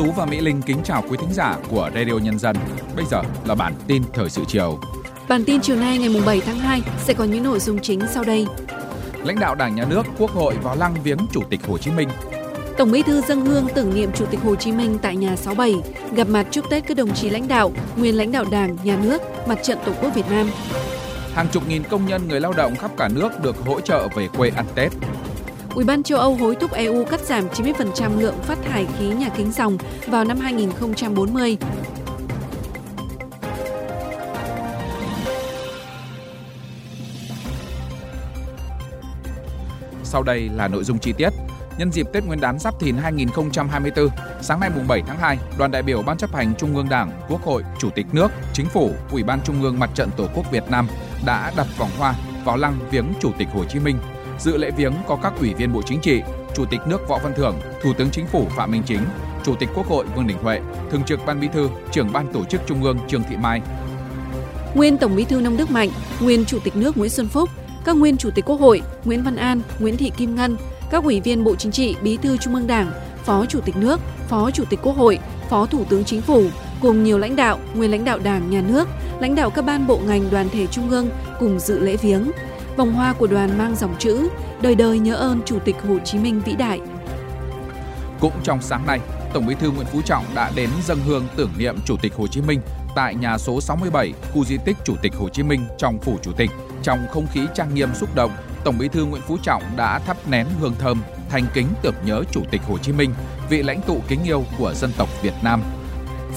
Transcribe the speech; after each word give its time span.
Tú 0.00 0.12
và 0.12 0.26
Mỹ 0.26 0.40
Linh 0.40 0.62
kính 0.62 0.80
chào 0.84 1.04
quý 1.08 1.16
thính 1.20 1.32
giả 1.32 1.56
của 1.70 1.90
Radio 1.94 2.12
Nhân 2.12 2.38
dân. 2.38 2.56
Bây 2.96 3.04
giờ 3.04 3.22
là 3.44 3.54
bản 3.54 3.74
tin 3.86 4.02
thời 4.14 4.30
sự 4.30 4.42
chiều. 4.48 4.78
Bản 5.28 5.44
tin 5.44 5.60
chiều 5.60 5.76
nay 5.76 5.98
ngày 5.98 6.22
7 6.26 6.40
tháng 6.46 6.58
2 6.58 6.82
sẽ 6.98 7.14
có 7.14 7.24
những 7.24 7.44
nội 7.44 7.60
dung 7.60 7.78
chính 7.78 8.00
sau 8.10 8.24
đây. 8.24 8.46
Lãnh 9.24 9.40
đạo 9.40 9.54
Đảng, 9.54 9.74
Nhà 9.74 9.84
nước, 9.84 10.06
Quốc 10.18 10.30
hội 10.30 10.54
vào 10.62 10.76
lăng 10.76 10.94
viếng 11.04 11.18
Chủ 11.32 11.40
tịch 11.50 11.60
Hồ 11.66 11.78
Chí 11.78 11.90
Minh. 11.90 12.08
Tổng 12.78 12.90
Bí 12.90 13.02
thư 13.02 13.20
dân 13.20 13.46
hương 13.46 13.66
tưởng 13.74 13.94
niệm 13.94 14.10
Chủ 14.14 14.26
tịch 14.26 14.40
Hồ 14.40 14.54
Chí 14.54 14.72
Minh 14.72 14.98
tại 15.02 15.16
nhà 15.16 15.36
67, 15.36 15.92
gặp 16.16 16.28
mặt 16.28 16.46
chúc 16.50 16.70
Tết 16.70 16.86
các 16.86 16.96
đồng 16.96 17.14
chí 17.14 17.30
lãnh 17.30 17.48
đạo, 17.48 17.72
nguyên 17.96 18.16
lãnh 18.16 18.32
đạo 18.32 18.44
Đảng, 18.50 18.76
Nhà 18.84 18.98
nước, 19.02 19.22
Mặt 19.46 19.58
trận 19.62 19.78
Tổ 19.86 19.92
quốc 20.02 20.14
Việt 20.14 20.30
Nam. 20.30 20.50
Hàng 21.34 21.46
chục 21.52 21.68
nghìn 21.68 21.82
công 21.82 22.06
nhân 22.06 22.28
người 22.28 22.40
lao 22.40 22.52
động 22.52 22.76
khắp 22.76 22.90
cả 22.96 23.08
nước 23.08 23.42
được 23.42 23.56
hỗ 23.66 23.80
trợ 23.80 24.08
về 24.16 24.28
quê 24.36 24.50
ăn 24.56 24.66
Tết. 24.74 24.92
Ủy 25.74 25.84
ban 25.84 26.02
châu 26.02 26.18
Âu 26.18 26.34
hối 26.34 26.54
thúc 26.54 26.72
EU 26.72 27.04
cắt 27.04 27.20
giảm 27.20 27.48
90% 27.48 28.20
lượng 28.20 28.34
phát 28.42 28.58
thải 28.64 28.86
khí 28.98 29.08
nhà 29.08 29.28
kính 29.28 29.52
dòng 29.52 29.78
vào 30.06 30.24
năm 30.24 30.38
2040. 30.38 31.56
Sau 40.04 40.22
đây 40.22 40.48
là 40.54 40.68
nội 40.68 40.84
dung 40.84 40.98
chi 40.98 41.12
tiết. 41.12 41.30
Nhân 41.78 41.92
dịp 41.92 42.06
Tết 42.12 42.24
Nguyên 42.24 42.40
đán 42.40 42.58
Giáp 42.58 42.80
Thìn 42.80 42.96
2024, 42.96 44.08
sáng 44.40 44.60
nay 44.60 44.70
mùng 44.74 44.88
7 44.88 45.02
tháng 45.06 45.18
2, 45.18 45.38
đoàn 45.58 45.70
đại 45.70 45.82
biểu 45.82 46.02
Ban 46.02 46.16
chấp 46.16 46.34
hành 46.34 46.54
Trung 46.58 46.76
ương 46.76 46.88
Đảng, 46.88 47.12
Quốc 47.28 47.42
hội, 47.42 47.62
Chủ 47.78 47.90
tịch 47.90 48.06
nước, 48.12 48.28
Chính 48.52 48.66
phủ, 48.66 48.90
Ủy 49.10 49.22
ban 49.22 49.40
Trung 49.44 49.62
ương 49.62 49.78
Mặt 49.78 49.90
trận 49.94 50.10
Tổ 50.16 50.26
quốc 50.34 50.50
Việt 50.50 50.70
Nam 50.70 50.88
đã 51.26 51.52
đặt 51.56 51.66
vòng 51.78 51.90
hoa 51.98 52.14
vào 52.44 52.56
lăng 52.56 52.78
viếng 52.90 53.12
Chủ 53.20 53.30
tịch 53.38 53.48
Hồ 53.52 53.64
Chí 53.64 53.78
Minh. 53.78 53.98
Dự 54.40 54.56
lễ 54.56 54.70
viếng 54.70 54.92
có 55.08 55.16
các 55.22 55.32
ủy 55.40 55.54
viên 55.54 55.72
Bộ 55.72 55.82
Chính 55.82 56.00
trị, 56.00 56.22
Chủ 56.54 56.64
tịch 56.64 56.80
nước 56.86 57.08
Võ 57.08 57.18
Văn 57.22 57.32
Thưởng, 57.36 57.60
Thủ 57.82 57.92
tướng 57.98 58.10
Chính 58.10 58.26
phủ 58.26 58.46
Phạm 58.56 58.70
Minh 58.70 58.82
Chính, 58.86 59.00
Chủ 59.44 59.54
tịch 59.54 59.68
Quốc 59.74 59.86
hội 59.86 60.04
Vương 60.16 60.26
Đình 60.26 60.36
Huệ, 60.42 60.60
Thường 60.90 61.02
trực 61.06 61.20
Ban 61.26 61.40
Bí 61.40 61.48
thư, 61.52 61.68
Trưởng 61.92 62.12
Ban 62.12 62.32
Tổ 62.32 62.44
chức 62.44 62.60
Trung 62.66 62.82
ương 62.82 62.98
Trương 63.08 63.22
Thị 63.30 63.36
Mai. 63.36 63.60
Nguyên 64.74 64.98
Tổng 64.98 65.16
Bí 65.16 65.24
thư 65.24 65.40
Nông 65.40 65.56
Đức 65.56 65.70
Mạnh, 65.70 65.90
nguyên 66.20 66.44
Chủ 66.44 66.58
tịch 66.64 66.76
nước 66.76 66.96
Nguyễn 66.96 67.10
Xuân 67.10 67.28
Phúc, 67.28 67.48
các 67.84 67.96
nguyên 67.96 68.16
Chủ 68.16 68.30
tịch 68.30 68.44
Quốc 68.44 68.60
hội 68.60 68.82
Nguyễn 69.04 69.22
Văn 69.22 69.36
An, 69.36 69.60
Nguyễn 69.78 69.96
Thị 69.96 70.12
Kim 70.16 70.36
Ngân, 70.36 70.56
các 70.90 71.04
ủy 71.04 71.20
viên 71.20 71.44
Bộ 71.44 71.56
Chính 71.56 71.72
trị, 71.72 71.96
Bí 72.02 72.16
thư 72.16 72.36
Trung 72.36 72.54
ương 72.54 72.66
Đảng, 72.66 72.92
Phó 73.24 73.46
Chủ 73.46 73.60
tịch 73.60 73.76
nước, 73.76 74.00
Phó 74.28 74.50
Chủ 74.50 74.64
tịch 74.70 74.80
Quốc 74.82 74.96
hội, 74.96 75.18
Phó 75.48 75.66
Thủ 75.66 75.84
tướng 75.84 76.04
Chính 76.04 76.20
phủ 76.20 76.44
cùng 76.82 77.04
nhiều 77.04 77.18
lãnh 77.18 77.36
đạo, 77.36 77.58
nguyên 77.74 77.90
lãnh 77.90 78.04
đạo 78.04 78.18
Đảng, 78.18 78.50
Nhà 78.50 78.62
nước, 78.68 78.88
lãnh 79.20 79.34
đạo 79.34 79.50
các 79.50 79.64
ban 79.64 79.86
bộ 79.86 79.98
ngành 80.06 80.30
đoàn 80.30 80.48
thể 80.48 80.66
trung 80.66 80.90
ương 80.90 81.08
cùng 81.40 81.58
dự 81.58 81.78
lễ 81.78 81.96
viếng. 81.96 82.30
Vòng 82.80 82.92
hoa 82.92 83.12
của 83.12 83.26
đoàn 83.26 83.58
mang 83.58 83.76
dòng 83.76 83.94
chữ 83.98 84.28
Đời 84.62 84.74
đời 84.74 84.98
nhớ 84.98 85.14
ơn 85.14 85.42
Chủ 85.46 85.58
tịch 85.58 85.76
Hồ 85.88 85.98
Chí 86.04 86.18
Minh 86.18 86.40
vĩ 86.44 86.54
đại. 86.56 86.80
Cũng 88.20 88.32
trong 88.42 88.62
sáng 88.62 88.86
nay, 88.86 89.00
Tổng 89.32 89.46
Bí 89.46 89.54
thư 89.54 89.70
Nguyễn 89.70 89.86
Phú 89.86 90.00
Trọng 90.04 90.24
đã 90.34 90.50
đến 90.54 90.70
dâng 90.84 90.98
hương 91.06 91.26
tưởng 91.36 91.50
niệm 91.58 91.76
Chủ 91.84 91.96
tịch 92.02 92.14
Hồ 92.14 92.26
Chí 92.26 92.40
Minh 92.40 92.60
tại 92.94 93.14
nhà 93.14 93.38
số 93.38 93.60
67, 93.60 94.12
khu 94.34 94.44
di 94.44 94.56
tích 94.64 94.76
Chủ 94.84 94.94
tịch 95.02 95.14
Hồ 95.14 95.28
Chí 95.28 95.42
Minh 95.42 95.64
trong 95.78 95.98
phủ 95.98 96.18
Chủ 96.22 96.32
tịch. 96.32 96.50
Trong 96.82 96.98
không 97.10 97.26
khí 97.32 97.40
trang 97.54 97.74
nghiêm 97.74 97.94
xúc 97.94 98.14
động, 98.14 98.30
Tổng 98.64 98.78
Bí 98.78 98.88
thư 98.88 99.04
Nguyễn 99.04 99.22
Phú 99.22 99.36
Trọng 99.42 99.62
đã 99.76 99.98
thắp 99.98 100.16
nén 100.28 100.46
hương 100.60 100.74
thơm 100.78 101.02
thành 101.30 101.46
kính 101.54 101.66
tưởng 101.82 101.94
nhớ 102.04 102.24
Chủ 102.30 102.42
tịch 102.50 102.60
Hồ 102.68 102.78
Chí 102.78 102.92
Minh, 102.92 103.14
vị 103.50 103.62
lãnh 103.62 103.82
tụ 103.82 104.00
kính 104.08 104.20
yêu 104.24 104.44
của 104.58 104.74
dân 104.74 104.90
tộc 104.96 105.08
Việt 105.22 105.34
Nam. 105.42 105.62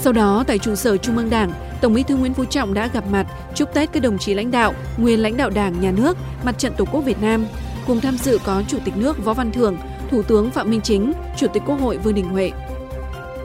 Sau 0.02 0.14
đó, 0.14 0.44
tại 0.48 0.60
trụ 0.60 0.76
sở 0.76 0.98
Trung 0.98 1.18
ương 1.18 1.30
Đảng, 1.30 1.52
Tổng 1.84 1.94
Bí 1.94 2.04
thư 2.04 2.16
Nguyễn 2.16 2.34
Phú 2.34 2.46
Trọng 2.46 2.74
đã 2.74 2.88
gặp 2.88 3.04
mặt 3.12 3.28
chúc 3.56 3.74
Tết 3.74 3.92
các 3.94 4.04
đồng 4.04 4.18
chí 4.18 4.34
lãnh 4.34 4.52
đạo, 4.52 4.74
nguyên 4.98 5.20
lãnh 5.20 5.38
đạo 5.38 5.50
Đảng, 5.50 5.82
Nhà 5.82 5.92
nước, 5.92 6.18
Mặt 6.44 6.58
trận 6.58 6.74
Tổ 6.78 6.86
quốc 6.92 7.02
Việt 7.02 7.22
Nam. 7.22 7.46
Cùng 7.88 8.02
tham 8.02 8.18
dự 8.18 8.40
có 8.44 8.64
Chủ 8.68 8.78
tịch 8.86 8.98
nước 8.98 9.26
Võ 9.26 9.34
Văn 9.34 9.52
Thưởng, 9.52 9.78
Thủ 10.12 10.22
tướng 10.24 10.52
Phạm 10.52 10.70
Minh 10.70 10.82
Chính, 10.82 11.14
Chủ 11.38 11.48
tịch 11.54 11.64
Quốc 11.66 11.76
hội 11.76 11.98
Vương 11.98 12.14
Đình 12.14 12.30
Huệ. 12.30 12.52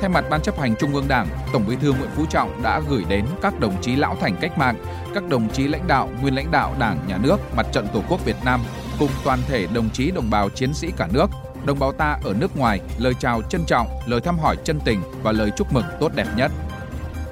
Thay 0.00 0.09
mặt 0.09 0.25
Ban 0.31 0.43
chấp 0.43 0.59
hành 0.59 0.75
Trung 0.77 0.94
ương 0.94 1.09
Đảng, 1.09 1.28
Tổng 1.53 1.65
Bí 1.69 1.77
thư 1.77 1.93
Nguyễn 1.93 2.10
Phú 2.16 2.25
Trọng 2.31 2.62
đã 2.62 2.81
gửi 2.88 3.04
đến 3.09 3.25
các 3.43 3.60
đồng 3.60 3.82
chí 3.82 3.97
lão 3.97 4.16
thành 4.21 4.37
cách 4.41 4.59
mạng, 4.59 4.77
các 5.15 5.28
đồng 5.28 5.48
chí 5.48 5.69
lãnh 5.69 5.87
đạo, 5.87 6.10
nguyên 6.21 6.34
lãnh 6.34 6.50
đạo 6.50 6.75
Đảng, 6.78 6.98
Nhà 7.09 7.19
nước, 7.22 7.37
Mặt 7.56 7.66
trận 7.72 7.87
Tổ 7.93 8.03
quốc 8.09 8.25
Việt 8.25 8.37
Nam 8.44 8.60
cùng 8.98 9.10
toàn 9.25 9.38
thể 9.48 9.66
đồng 9.75 9.91
chí 9.91 10.10
đồng 10.10 10.31
bào 10.31 10.48
chiến 10.48 10.75
sĩ 10.75 10.88
cả 10.97 11.09
nước, 11.12 11.27
đồng 11.65 11.78
bào 11.78 11.93
ta 11.93 12.19
ở 12.25 12.34
nước 12.34 12.56
ngoài 12.56 12.81
lời 12.98 13.12
chào 13.21 13.43
trân 13.43 13.65
trọng, 13.66 13.87
lời 14.06 14.21
thăm 14.21 14.38
hỏi 14.38 14.56
chân 14.65 14.81
tình 14.84 15.03
và 15.22 15.32
lời 15.32 15.50
chúc 15.56 15.72
mừng 15.72 15.84
tốt 16.00 16.12
đẹp 16.15 16.27
nhất. 16.37 16.53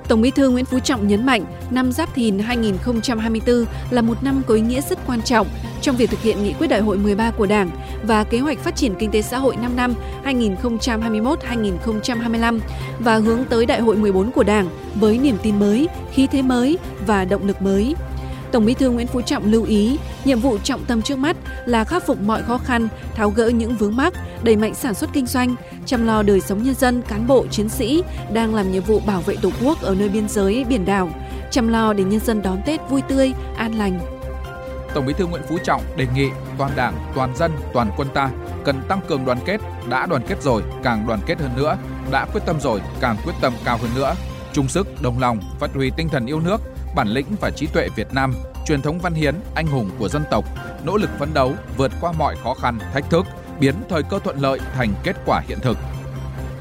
Tổng 0.09 0.23
Bí 0.23 0.31
thư 0.31 0.51
Nguyễn 0.51 0.65
Phú 0.65 0.79
Trọng 0.79 1.09
nhấn 1.09 1.27
mạnh, 1.27 1.45
năm 1.71 1.93
Giáp 1.93 2.15
Thìn 2.15 2.39
2024 2.39 3.65
là 3.91 4.03
một 4.03 4.23
năm 4.23 4.43
có 4.47 4.55
ý 4.55 4.61
nghĩa 4.61 4.81
rất 4.81 4.99
quan 5.07 5.23
trọng 5.23 5.47
trong 5.81 5.97
việc 5.97 6.11
thực 6.11 6.21
hiện 6.21 6.45
nghị 6.45 6.53
quyết 6.53 6.67
đại 6.67 6.81
hội 6.81 6.99
13 6.99 7.31
của 7.31 7.47
Đảng 7.47 7.71
và 8.03 8.25
kế 8.25 8.39
hoạch 8.39 8.59
phát 8.59 8.77
triển 8.77 8.95
kinh 8.99 9.11
tế 9.11 9.23
xã 9.23 9.39
hội 9.39 9.57
5 9.57 9.77
năm 9.77 9.95
2021-2025 10.25 12.59
và 12.99 13.17
hướng 13.17 13.45
tới 13.45 13.67
đại 13.67 13.81
hội 13.81 13.97
14 13.97 14.31
của 14.31 14.43
Đảng 14.43 14.69
với 14.95 15.19
niềm 15.19 15.37
tin 15.43 15.59
mới, 15.59 15.89
khí 16.13 16.27
thế 16.27 16.43
mới 16.43 16.79
và 17.07 17.25
động 17.25 17.47
lực 17.47 17.63
mới. 17.63 17.95
Tổng 18.53 18.67
Bí 18.67 18.75
thư 18.75 18.91
Nguyễn 18.91 19.07
Phú 19.07 19.21
Trọng 19.21 19.53
lưu 19.53 19.65
ý, 19.65 19.99
nhiệm 20.25 20.41
vụ 20.41 20.59
trọng 20.59 20.85
tâm 20.85 21.03
trước 21.03 21.19
mắt 21.19 21.37
là 21.67 21.85
khắc 21.85 22.07
phục 22.07 22.21
mọi 22.21 22.43
khó 22.43 22.59
khăn, 22.59 22.89
tháo 23.15 23.31
gỡ 23.31 23.49
những 23.49 23.77
vướng 23.77 23.97
mắc, 23.97 24.15
đẩy 24.43 24.57
mạnh 24.57 24.75
sản 24.75 24.95
xuất 24.95 25.11
kinh 25.13 25.27
doanh, 25.27 25.55
chăm 25.87 26.07
lo 26.07 26.23
đời 26.23 26.41
sống 26.41 26.63
nhân 26.63 26.75
dân, 26.75 27.03
cán 27.03 27.27
bộ, 27.27 27.47
chiến 27.47 27.69
sĩ 27.69 28.03
đang 28.33 28.55
làm 28.55 28.73
nhiệm 28.73 28.83
vụ 28.83 29.01
bảo 29.07 29.21
vệ 29.21 29.37
Tổ 29.43 29.51
quốc 29.63 29.83
ở 29.83 29.95
nơi 29.95 30.09
biên 30.09 30.29
giới, 30.29 30.65
biển 30.69 30.85
đảo, 30.85 31.11
chăm 31.51 31.69
lo 31.69 31.93
để 31.93 32.05
nhân 32.05 32.21
dân 32.21 32.43
đón 32.43 32.59
Tết 32.67 32.81
vui 32.91 33.03
tươi, 33.03 33.33
an 33.57 33.79
lành. 33.79 34.01
Tổng 34.95 35.07
Bí 35.07 35.13
thư 35.13 35.27
Nguyễn 35.27 35.43
Phú 35.49 35.59
Trọng 35.65 35.83
đề 35.97 36.07
nghị 36.15 36.29
toàn 36.59 36.71
Đảng, 36.77 36.95
toàn 37.15 37.37
dân, 37.37 37.53
toàn 37.73 37.91
quân 37.97 38.09
ta 38.15 38.31
cần 38.65 38.83
tăng 38.89 39.01
cường 39.09 39.25
đoàn 39.25 39.39
kết, 39.45 39.61
đã 39.89 40.07
đoàn 40.07 40.23
kết 40.29 40.43
rồi 40.43 40.63
càng 40.83 41.07
đoàn 41.07 41.21
kết 41.27 41.39
hơn 41.41 41.51
nữa, 41.57 41.77
đã 42.11 42.27
quyết 42.33 42.41
tâm 42.47 42.61
rồi 42.61 42.81
càng 43.01 43.17
quyết 43.25 43.35
tâm 43.41 43.53
cao 43.65 43.79
hơn 43.83 43.91
nữa, 43.95 44.15
chung 44.53 44.69
sức, 44.69 45.03
đồng 45.03 45.19
lòng, 45.19 45.41
phát 45.61 45.71
huy 45.75 45.91
tinh 45.97 46.09
thần 46.09 46.27
yêu 46.27 46.41
nước, 46.41 46.61
bản 46.95 47.09
lĩnh 47.09 47.27
và 47.41 47.51
trí 47.51 47.67
tuệ 47.67 47.89
Việt 47.97 48.09
Nam, 48.13 48.35
truyền 48.67 48.83
thống 48.83 48.99
văn 48.99 49.15
hiến, 49.15 49.35
anh 49.55 49.67
hùng 49.67 49.91
của 49.99 50.09
dân 50.09 50.25
tộc, 50.31 50.45
nỗ 50.85 50.97
lực 50.97 51.11
phấn 51.19 51.35
đấu, 51.35 51.55
vượt 51.77 51.93
qua 52.01 52.13
mọi 52.13 52.37
khó 52.43 52.55
khăn, 52.55 52.79
thách 52.93 53.11
thức, 53.11 53.27
biến 53.61 53.75
thời 53.89 54.03
cơ 54.03 54.19
thuận 54.19 54.41
lợi 54.41 54.61
thành 54.75 54.95
kết 55.05 55.17
quả 55.27 55.43
hiện 55.49 55.59
thực. 55.63 55.79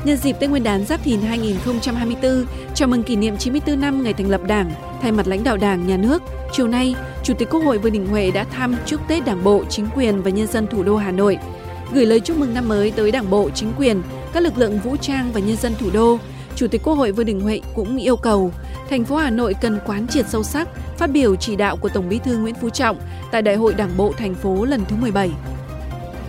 Nhân 0.05 0.17
dịp 0.17 0.33
Tết 0.39 0.49
Nguyên 0.49 0.63
đán 0.63 0.85
Giáp 0.85 1.03
Thìn 1.03 1.21
2024, 1.21 2.45
chào 2.73 2.87
mừng 2.87 3.03
kỷ 3.03 3.15
niệm 3.15 3.37
94 3.37 3.81
năm 3.81 4.03
ngày 4.03 4.13
thành 4.13 4.29
lập 4.29 4.41
Đảng, 4.47 4.71
thay 5.01 5.11
mặt 5.11 5.27
lãnh 5.27 5.43
đạo 5.43 5.57
Đảng, 5.57 5.87
Nhà 5.87 5.97
nước, 5.97 6.23
chiều 6.51 6.67
nay, 6.67 6.95
Chủ 7.23 7.33
tịch 7.33 7.49
Quốc 7.49 7.59
hội 7.59 7.77
Vương 7.77 7.93
Đình 7.93 8.07
Huệ 8.07 8.31
đã 8.31 8.43
thăm 8.43 8.75
chúc 8.85 9.01
Tết 9.07 9.25
Đảng 9.25 9.43
bộ, 9.43 9.63
chính 9.69 9.87
quyền 9.95 10.21
và 10.21 10.29
nhân 10.29 10.47
dân 10.47 10.67
thủ 10.67 10.83
đô 10.83 10.97
Hà 10.97 11.11
Nội, 11.11 11.37
gửi 11.93 12.05
lời 12.05 12.19
chúc 12.19 12.37
mừng 12.37 12.53
năm 12.53 12.67
mới 12.67 12.91
tới 12.91 13.11
Đảng 13.11 13.29
bộ, 13.29 13.49
chính 13.49 13.71
quyền, 13.77 14.01
các 14.33 14.43
lực 14.43 14.57
lượng 14.57 14.79
vũ 14.79 14.95
trang 14.97 15.31
và 15.33 15.39
nhân 15.39 15.57
dân 15.57 15.73
thủ 15.79 15.89
đô. 15.93 16.17
Chủ 16.55 16.67
tịch 16.67 16.83
Quốc 16.83 16.93
hội 16.93 17.11
Vương 17.11 17.25
Đình 17.25 17.41
Huệ 17.41 17.61
cũng 17.75 17.97
yêu 17.97 18.17
cầu 18.17 18.51
thành 18.89 19.05
phố 19.05 19.15
Hà 19.15 19.29
Nội 19.29 19.55
cần 19.61 19.79
quán 19.85 20.07
triệt 20.07 20.25
sâu 20.29 20.43
sắc 20.43 20.67
phát 20.97 21.09
biểu 21.11 21.35
chỉ 21.35 21.55
đạo 21.55 21.77
của 21.77 21.89
Tổng 21.89 22.09
Bí 22.09 22.19
thư 22.19 22.37
Nguyễn 22.37 22.55
Phú 22.55 22.69
Trọng 22.69 22.97
tại 23.31 23.41
Đại 23.41 23.55
hội 23.55 23.73
Đảng 23.73 23.97
bộ 23.97 24.13
thành 24.17 24.35
phố 24.35 24.65
lần 24.65 24.85
thứ 24.85 24.95
17. 24.95 25.31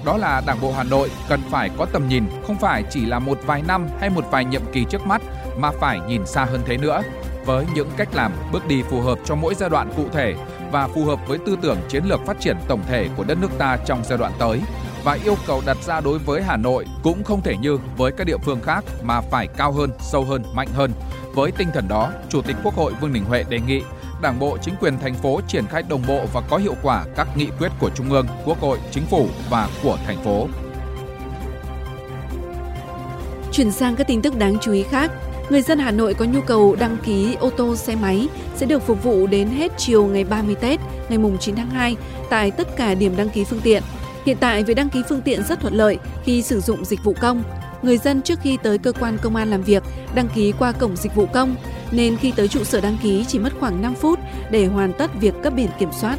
Đó 0.06 0.17
là 0.17 0.43
Đảng 0.47 0.61
bộ 0.61 0.72
Hà 0.72 0.83
Nội 0.83 1.11
cần 1.28 1.41
phải 1.50 1.71
có 1.78 1.87
tầm 1.93 2.09
nhìn, 2.09 2.25
không 2.47 2.56
phải 2.56 2.84
chỉ 2.91 3.06
là 3.06 3.19
một 3.19 3.39
vài 3.47 3.62
năm 3.62 3.87
hay 4.00 4.11
một 4.11 4.25
vài 4.31 4.44
nhiệm 4.44 4.62
kỳ 4.72 4.84
trước 4.84 5.06
mắt 5.06 5.22
mà 5.56 5.71
phải 5.71 6.00
nhìn 6.09 6.27
xa 6.27 6.44
hơn 6.44 6.61
thế 6.67 6.77
nữa 6.77 7.03
với 7.47 7.67
những 7.75 7.91
cách 7.97 8.09
làm, 8.15 8.33
bước 8.53 8.67
đi 8.67 8.83
phù 8.83 9.00
hợp 9.00 9.19
cho 9.25 9.34
mỗi 9.34 9.55
giai 9.55 9.71
đoạn 9.71 9.93
cụ 9.97 10.05
thể 10.12 10.34
và 10.72 10.89
phù 10.89 11.05
hợp 11.05 11.19
với 11.28 11.39
tư 11.39 11.56
tưởng 11.62 11.78
chiến 11.89 12.05
lược 12.05 12.21
phát 12.27 12.41
triển 12.41 12.56
tổng 12.69 12.83
thể 12.89 13.09
của 13.17 13.25
đất 13.25 13.39
nước 13.41 13.50
ta 13.59 13.77
trong 13.87 14.05
giai 14.05 14.19
đoạn 14.19 14.33
tới 14.39 14.61
và 15.05 15.19
yêu 15.25 15.34
cầu 15.47 15.62
đặt 15.67 15.77
ra 15.83 16.00
đối 16.00 16.19
với 16.19 16.43
Hà 16.43 16.56
Nội 16.56 16.87
cũng 17.03 17.25
không 17.25 17.43
thể 17.43 17.56
như 17.56 17.78
với 17.97 18.12
các 18.12 18.27
địa 18.27 18.38
phương 18.44 18.61
khác 18.61 18.84
mà 19.03 19.21
phải 19.21 19.47
cao 19.47 19.73
hơn, 19.73 19.91
sâu 20.00 20.25
hơn, 20.25 20.43
mạnh 20.55 20.69
hơn. 20.75 20.91
Với 21.34 21.50
tinh 21.50 21.69
thần 21.75 21.88
đó, 21.88 22.11
Chủ 22.28 22.43
tịch 22.43 22.56
Quốc 22.62 22.75
hội 22.75 22.93
Vương 23.00 23.12
Đình 23.12 23.25
Huệ 23.25 23.44
đề 23.49 23.61
nghị 23.67 23.83
Đảng 24.22 24.38
bộ, 24.38 24.59
chính 24.62 24.75
quyền 24.81 24.99
thành 24.99 25.15
phố 25.15 25.41
triển 25.49 25.67
khai 25.67 25.82
đồng 25.88 26.02
bộ 26.08 26.20
và 26.32 26.41
có 26.41 26.56
hiệu 26.56 26.75
quả 26.82 27.05
các 27.17 27.29
nghị 27.37 27.46
quyết 27.58 27.73
của 27.81 27.91
Trung 27.94 28.11
ương, 28.11 28.26
Quốc 28.44 28.61
hội, 28.61 28.79
Chính 28.91 29.06
phủ 29.06 29.26
và 29.50 29.69
của 29.82 29.99
thành 30.06 30.25
phố. 30.25 30.49
Chuyển 33.52 33.73
sang 33.73 33.96
các 33.96 34.06
tin 34.06 34.23
tức 34.23 34.38
đáng 34.38 34.56
chú 34.61 34.73
ý 34.73 34.82
khác, 34.82 35.11
người 35.50 35.62
dân 35.62 35.79
Hà 35.79 35.91
Nội 35.91 36.14
có 36.14 36.25
nhu 36.25 36.41
cầu 36.41 36.76
đăng 36.81 36.96
ký 37.05 37.35
ô 37.35 37.50
tô 37.50 37.76
xe 37.76 37.96
máy 37.96 38.29
sẽ 38.56 38.67
được 38.67 38.82
phục 38.82 39.02
vụ 39.02 39.26
đến 39.26 39.49
hết 39.49 39.73
chiều 39.76 40.06
ngày 40.06 40.25
30 40.25 40.55
Tết, 40.55 40.81
ngày 41.08 41.19
mùng 41.19 41.38
9 41.38 41.56
tháng 41.56 41.70
2 41.70 41.96
tại 42.31 42.50
tất 42.50 42.76
cả 42.76 42.94
điểm 42.94 43.17
đăng 43.17 43.29
ký 43.29 43.44
phương 43.44 43.61
tiện. 43.61 43.82
Hiện 44.25 44.37
tại 44.41 44.64
việc 44.64 44.75
đăng 44.75 44.88
ký 44.88 45.02
phương 45.08 45.23
tiện 45.23 45.44
rất 45.44 45.61
thuận 45.61 45.75
lợi 45.75 45.99
khi 46.25 46.43
sử 46.43 46.61
dụng 46.61 46.85
dịch 46.85 47.05
vụ 47.05 47.14
công. 47.20 47.43
Người 47.82 47.99
dân 47.99 48.23
trước 48.23 48.41
khi 48.43 48.58
tới 48.62 48.79
cơ 48.79 48.93
quan 48.93 49.19
công 49.23 49.37
an 49.37 49.50
làm 49.50 49.62
việc 49.62 49.82
đăng 50.14 50.29
ký 50.29 50.52
qua 50.58 50.73
cổng 50.73 50.96
dịch 50.96 51.14
vụ 51.14 51.26
công, 51.26 51.56
nên 51.91 52.17
khi 52.17 52.33
tới 52.37 52.49
trụ 52.49 52.65
sở 52.65 52.81
đăng 52.81 52.97
ký 53.03 53.25
chỉ 53.29 53.38
mất 53.38 53.53
khoảng 53.61 53.83
5 53.83 53.94
phút 53.94 54.19
để 54.50 54.67
hoàn 54.67 54.93
tất 54.93 55.11
việc 55.21 55.35
cấp 55.43 55.53
biển 55.56 55.71
kiểm 55.79 55.91
soát. 55.93 56.19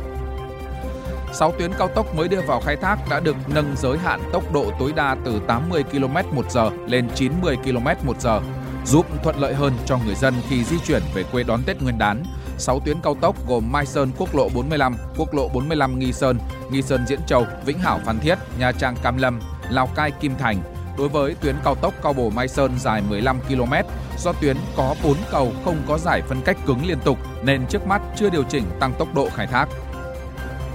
6 1.34 1.52
tuyến 1.52 1.72
cao 1.74 1.88
tốc 1.88 2.16
mới 2.16 2.28
đưa 2.28 2.42
vào 2.42 2.62
khai 2.62 2.76
thác 2.76 2.98
đã 3.10 3.20
được 3.20 3.36
nâng 3.48 3.76
giới 3.78 3.98
hạn 3.98 4.20
tốc 4.34 4.54
độ 4.54 4.72
tối 4.80 4.94
đa 4.96 5.16
từ 5.26 5.42
80 5.48 5.84
km/h 5.92 6.72
lên 6.88 7.08
90 7.16 7.58
km/h, 7.66 8.42
giúp 8.86 9.06
thuận 9.24 9.40
lợi 9.40 9.54
hơn 9.54 9.74
cho 9.86 9.98
người 10.06 10.16
dân 10.16 10.34
khi 10.50 10.64
di 10.64 10.78
chuyển 10.88 11.02
về 11.14 11.24
quê 11.32 11.44
đón 11.44 11.64
Tết 11.66 11.82
Nguyên 11.82 11.98
đán. 11.98 12.24
6 12.58 12.80
tuyến 12.80 12.98
cao 13.04 13.16
tốc 13.22 13.48
gồm 13.48 13.72
Mai 13.72 13.86
Sơn 13.86 14.12
quốc 14.18 14.36
lộ 14.36 14.50
45, 14.50 14.96
quốc 15.18 15.34
lộ 15.34 15.48
45 15.48 16.00
Nghi 16.00 16.14
Sơn, 16.14 16.40
Nghi 16.72 16.82
Sơn 16.82 17.06
Diễn 17.08 17.20
Châu, 17.28 17.46
Vĩnh 17.66 17.80
Hảo 17.80 18.00
Phan 18.06 18.20
Thiết, 18.20 18.36
Nha 18.60 18.72
Trang 18.72 18.96
Cam 19.04 19.18
Lâm, 19.18 19.40
Lào 19.70 19.88
Cai 19.88 20.12
Kim 20.12 20.36
Thành, 20.40 20.77
đối 20.98 21.10
với 21.10 21.36
tuyến 21.42 21.56
cao 21.64 21.76
tốc 21.76 21.94
Cao 22.04 22.14
Bồ 22.14 22.30
Mai 22.30 22.48
Sơn 22.48 22.72
dài 22.80 23.02
15 23.10 23.40
km 23.48 23.74
do 24.18 24.34
tuyến 24.34 24.58
có 24.78 24.96
4 25.04 25.16
cầu 25.32 25.52
không 25.66 25.82
có 25.88 25.98
giải 25.98 26.22
phân 26.22 26.42
cách 26.46 26.58
cứng 26.66 26.86
liên 26.88 26.98
tục 27.06 27.18
nên 27.44 27.68
trước 27.70 27.88
mắt 27.88 28.02
chưa 28.16 28.30
điều 28.30 28.44
chỉnh 28.44 28.64
tăng 28.80 28.94
tốc 29.00 29.08
độ 29.16 29.30
khai 29.36 29.48
thác. 29.48 29.70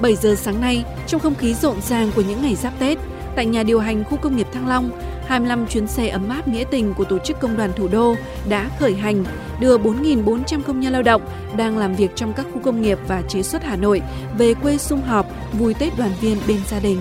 7 0.02 0.16
giờ 0.16 0.34
sáng 0.34 0.60
nay, 0.60 0.84
trong 1.06 1.20
không 1.20 1.34
khí 1.34 1.54
rộn 1.54 1.80
ràng 1.80 2.10
của 2.16 2.22
những 2.22 2.42
ngày 2.42 2.54
giáp 2.54 2.72
Tết, 2.78 2.98
tại 3.36 3.46
nhà 3.46 3.62
điều 3.62 3.80
hành 3.80 4.04
khu 4.04 4.16
công 4.16 4.36
nghiệp 4.36 4.46
Thăng 4.52 4.68
Long, 4.68 4.90
25 5.26 5.66
chuyến 5.66 5.86
xe 5.86 6.08
ấm 6.08 6.28
áp 6.28 6.48
nghĩa 6.48 6.64
tình 6.70 6.94
của 6.94 7.04
tổ 7.04 7.18
chức 7.18 7.40
công 7.40 7.56
đoàn 7.56 7.72
thủ 7.76 7.88
đô 7.88 8.14
đã 8.48 8.70
khởi 8.78 8.94
hành 8.94 9.24
đưa 9.60 9.78
4.400 9.78 10.62
công 10.62 10.80
nhân 10.80 10.92
lao 10.92 11.02
động 11.02 11.22
đang 11.56 11.78
làm 11.78 11.94
việc 11.94 12.10
trong 12.14 12.32
các 12.32 12.46
khu 12.54 12.60
công 12.62 12.82
nghiệp 12.82 12.98
và 13.08 13.22
chế 13.28 13.42
xuất 13.42 13.64
Hà 13.64 13.76
Nội 13.76 14.02
về 14.38 14.54
quê 14.54 14.78
sum 14.78 15.00
họp, 15.00 15.26
vui 15.52 15.74
Tết 15.74 15.98
đoàn 15.98 16.10
viên 16.20 16.38
bên 16.48 16.60
gia 16.66 16.80
đình. 16.80 16.98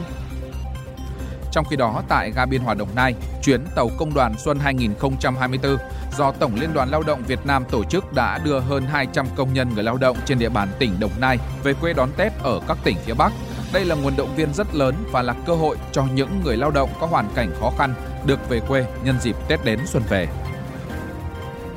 Trong 1.52 1.66
khi 1.66 1.76
đó, 1.76 2.04
tại 2.08 2.32
ga 2.36 2.46
Biên 2.46 2.62
Hòa 2.62 2.74
Đồng 2.74 2.96
Nai, 2.96 3.16
chuyến 3.44 3.66
tàu 3.76 3.90
công 3.98 4.14
đoàn 4.14 4.34
Xuân 4.38 4.60
2024 4.60 5.78
do 6.18 6.32
Tổng 6.32 6.56
Liên 6.56 6.74
đoàn 6.74 6.90
Lao 6.90 7.04
động 7.04 7.24
Việt 7.28 7.46
Nam 7.46 7.64
tổ 7.72 7.84
chức 7.84 8.14
đã 8.14 8.38
đưa 8.38 8.60
hơn 8.60 8.86
200 8.86 9.26
công 9.36 9.54
nhân 9.54 9.70
người 9.74 9.84
lao 9.84 9.98
động 9.98 10.18
trên 10.26 10.40
địa 10.40 10.50
bàn 10.50 10.68
tỉnh 10.80 11.00
Đồng 11.00 11.12
Nai 11.20 11.38
về 11.64 11.74
quê 11.74 11.94
đón 11.94 12.10
Tết 12.18 12.34
ở 12.44 12.60
các 12.68 12.78
tỉnh 12.84 12.98
phía 13.06 13.14
Bắc. 13.14 13.32
Đây 13.74 13.86
là 13.86 13.96
nguồn 13.96 14.14
động 14.18 14.36
viên 14.36 14.54
rất 14.54 14.76
lớn 14.76 14.96
và 15.12 15.22
là 15.22 15.34
cơ 15.46 15.56
hội 15.56 15.78
cho 15.92 16.04
những 16.14 16.42
người 16.44 16.58
lao 16.58 16.72
động 16.72 16.90
có 17.00 17.08
hoàn 17.08 17.30
cảnh 17.36 17.52
khó 17.60 17.72
khăn 17.78 17.94
được 18.26 18.50
về 18.50 18.60
quê 18.60 18.86
nhân 19.04 19.16
dịp 19.22 19.36
Tết 19.48 19.66
đến 19.66 19.80
xuân 19.86 20.04
về. 20.10 20.28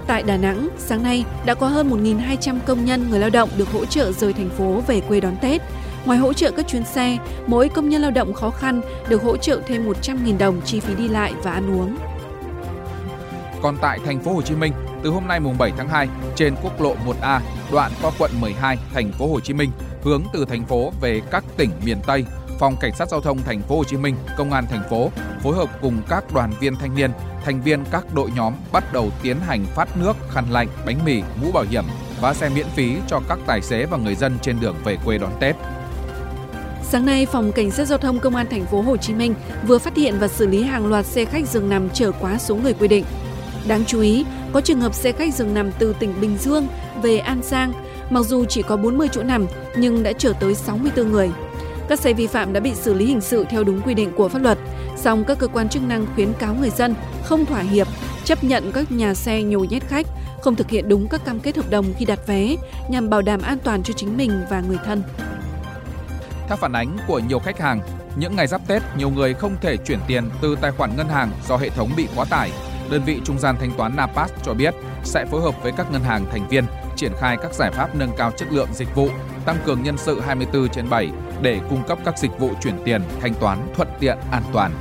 Tại 0.06 0.22
Đà 0.22 0.36
Nẵng, 0.36 0.68
sáng 0.78 1.02
nay 1.02 1.24
đã 1.44 1.54
có 1.54 1.68
hơn 1.68 1.90
1.200 1.90 2.58
công 2.66 2.84
nhân 2.84 3.10
người 3.10 3.20
lao 3.20 3.30
động 3.30 3.48
được 3.56 3.72
hỗ 3.72 3.84
trợ 3.84 4.12
rời 4.12 4.32
thành 4.32 4.50
phố 4.50 4.82
về 4.86 5.00
quê 5.00 5.20
đón 5.20 5.36
Tết. 5.36 5.62
Ngoài 6.04 6.18
hỗ 6.18 6.32
trợ 6.32 6.50
các 6.50 6.68
chuyến 6.68 6.84
xe, 6.84 7.18
mỗi 7.46 7.68
công 7.68 7.88
nhân 7.88 8.02
lao 8.02 8.10
động 8.10 8.32
khó 8.32 8.50
khăn 8.50 8.80
được 9.08 9.22
hỗ 9.22 9.36
trợ 9.36 9.60
thêm 9.66 9.88
100.000 9.88 10.38
đồng 10.38 10.60
chi 10.64 10.80
phí 10.80 10.94
đi 10.94 11.08
lại 11.08 11.34
và 11.42 11.52
ăn 11.52 11.78
uống. 11.78 11.96
Còn 13.62 13.76
tại 13.80 13.98
thành 14.04 14.20
phố 14.20 14.32
Hồ 14.32 14.42
Chí 14.42 14.54
Minh, 14.54 14.72
từ 15.02 15.10
hôm 15.10 15.26
nay 15.26 15.40
mùng 15.40 15.58
7 15.58 15.72
tháng 15.76 15.88
2, 15.88 16.08
trên 16.36 16.54
quốc 16.62 16.80
lộ 16.80 16.94
1A, 17.06 17.40
đoạn 17.72 17.92
qua 18.02 18.10
quận 18.18 18.30
12, 18.40 18.78
thành 18.94 19.12
phố 19.12 19.26
Hồ 19.26 19.40
Chí 19.40 19.54
Minh, 19.54 19.70
hướng 20.02 20.22
từ 20.32 20.44
thành 20.44 20.64
phố 20.64 20.92
về 21.00 21.20
các 21.30 21.44
tỉnh 21.56 21.70
miền 21.84 21.98
Tây, 22.06 22.24
Phòng 22.58 22.76
Cảnh 22.80 22.94
sát 22.94 23.08
Giao 23.08 23.20
thông 23.20 23.38
Thành 23.38 23.62
phố 23.62 23.76
Hồ 23.76 23.84
Chí 23.84 23.96
Minh, 23.96 24.16
Công 24.36 24.52
an 24.52 24.66
thành 24.70 24.82
phố 24.90 25.10
phối 25.42 25.56
hợp 25.56 25.68
cùng 25.82 26.02
các 26.08 26.24
đoàn 26.34 26.52
viên 26.60 26.76
thanh 26.76 26.94
niên, 26.94 27.10
thành 27.44 27.62
viên 27.62 27.84
các 27.90 28.14
đội 28.14 28.30
nhóm 28.36 28.54
bắt 28.72 28.92
đầu 28.92 29.10
tiến 29.22 29.36
hành 29.40 29.64
phát 29.74 29.96
nước, 29.96 30.16
khăn 30.30 30.44
lạnh, 30.50 30.68
bánh 30.86 31.04
mì, 31.04 31.22
mũ 31.42 31.52
bảo 31.52 31.64
hiểm 31.70 31.84
và 32.20 32.34
xe 32.34 32.48
miễn 32.48 32.66
phí 32.74 32.96
cho 33.08 33.20
các 33.28 33.38
tài 33.46 33.62
xế 33.62 33.86
và 33.86 33.96
người 33.96 34.14
dân 34.14 34.38
trên 34.42 34.60
đường 34.60 34.76
về 34.84 34.96
quê 35.04 35.18
đón 35.18 35.30
Tết. 35.40 35.56
Sáng 36.94 37.06
nay, 37.06 37.26
Phòng 37.26 37.52
Cảnh 37.52 37.70
sát 37.70 37.85
Giao 37.85 37.99
thông 37.99 38.19
Công 38.19 38.37
an 38.37 38.46
thành 38.50 38.67
phố 38.67 38.82
Hồ 38.82 38.96
Chí 38.96 39.14
Minh 39.14 39.35
vừa 39.67 39.79
phát 39.79 39.96
hiện 39.96 40.14
và 40.19 40.29
xử 40.29 40.46
lý 40.46 40.62
hàng 40.62 40.87
loạt 40.87 41.06
xe 41.06 41.25
khách 41.25 41.49
dừng 41.49 41.69
nằm 41.69 41.91
chở 41.91 42.12
quá 42.20 42.38
số 42.38 42.56
người 42.56 42.73
quy 42.73 42.88
định. 42.88 43.05
Đáng 43.69 43.85
chú 43.87 44.00
ý, 44.00 44.25
có 44.52 44.61
trường 44.61 44.81
hợp 44.81 44.94
xe 44.94 45.12
khách 45.12 45.35
dừng 45.35 45.55
nằm 45.55 45.70
từ 45.79 45.94
tỉnh 45.99 46.20
Bình 46.20 46.37
Dương 46.38 46.67
về 47.02 47.19
An 47.19 47.41
Giang, 47.43 47.73
mặc 48.11 48.23
dù 48.26 48.44
chỉ 48.44 48.62
có 48.62 48.76
40 48.76 49.08
chỗ 49.12 49.23
nằm 49.23 49.46
nhưng 49.76 50.02
đã 50.02 50.12
chở 50.12 50.32
tới 50.41 50.55
64 50.55 51.12
người. 51.12 51.31
Các 51.88 52.00
xe 52.00 52.12
vi 52.12 52.26
phạm 52.26 52.52
đã 52.52 52.61
bị 52.61 52.75
xử 52.75 52.94
lý 52.94 53.06
hình 53.06 53.20
sự 53.20 53.44
theo 53.50 53.64
đúng 53.64 53.81
quy 53.81 53.94
định 53.94 54.12
của 54.17 54.29
pháp 54.29 54.43
luật, 54.43 54.58
song 54.96 55.25
các 55.25 55.38
cơ 55.38 55.46
quan 55.46 55.69
chức 55.69 55.82
năng 55.82 56.06
khuyến 56.14 56.32
cáo 56.32 56.55
người 56.55 56.70
dân 56.70 56.94
không 57.25 57.46
thỏa 57.46 57.61
hiệp, 57.61 57.87
chấp 58.25 58.44
nhận 58.44 58.73
các 58.73 58.93
nhà 58.93 59.14
xe 59.14 59.43
nhồi 59.43 59.67
nhét 59.67 59.82
khách, 59.88 60.06
không 60.41 60.56
thực 60.56 60.70
hiện 60.70 60.88
đúng 60.88 61.08
các 61.08 61.25
cam 61.25 61.41
kết 61.41 61.56
hợp 61.56 61.70
đồng 61.70 61.87
khi 61.99 62.05
đặt 62.05 62.26
vé 62.26 62.56
nhằm 62.88 63.11
bảo 63.11 63.23
đảm 63.23 63.43
an 63.43 63.58
toàn 63.64 63.82
cho 63.82 63.94
chính 63.96 64.17
mình 64.17 64.31
và 64.50 64.61
người 64.61 64.79
thân. 64.85 65.02
Theo 66.49 66.56
phản 66.56 66.73
ánh 66.73 66.96
của 67.06 67.19
nhiều 67.19 67.38
khách 67.38 67.58
hàng, 67.58 67.81
những 68.17 68.37
ngày 68.37 68.46
giáp 68.46 68.69
Tết, 68.69 68.82
nhiều 68.96 69.11
người 69.11 69.35
không 69.35 69.56
thể 69.61 69.76
chuyển 69.76 69.99
tiền 70.06 70.31
từ 70.41 70.56
tài 70.61 70.73
khoản 70.73 70.96
ngân 70.96 71.08
hàng 71.08 71.31
do 71.49 71.56
hệ 71.56 71.69
thống 71.69 71.91
bị 71.96 72.08
quá 72.17 72.25
tải. 72.31 72.50
Đơn 72.91 73.02
vị 73.06 73.20
trung 73.25 73.38
gian 73.38 73.56
thanh 73.61 73.73
toán 73.76 73.96
Napas 73.96 74.32
cho 74.43 74.55
biết 74.55 74.75
sẽ 75.05 75.25
phối 75.31 75.43
hợp 75.43 75.62
với 75.62 75.73
các 75.76 75.93
ngân 75.93 76.02
hàng 76.02 76.26
thành 76.31 76.49
viên 76.49 76.64
triển 76.96 77.12
khai 77.20 77.37
các 77.43 77.55
giải 77.55 77.70
pháp 77.70 77.94
nâng 77.94 78.11
cao 78.17 78.32
chất 78.37 78.52
lượng 78.52 78.69
dịch 78.73 78.94
vụ, 78.94 79.08
tăng 79.44 79.56
cường 79.64 79.82
nhân 79.82 79.99
sự 79.99 80.20
24 80.20 80.69
trên 80.69 80.91
7 80.91 81.08
để 81.43 81.61
cung 81.70 81.82
cấp 81.88 81.99
các 82.05 82.19
dịch 82.19 82.38
vụ 82.38 82.50
chuyển 82.62 82.75
tiền, 82.85 83.02
thanh 83.20 83.35
toán 83.35 83.58
thuận 83.75 83.88
tiện, 84.00 84.19
an 84.31 84.43
toàn. 84.52 84.73